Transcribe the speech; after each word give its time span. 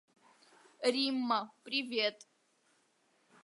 Римма, 0.93 1.41
привет! 1.63 2.17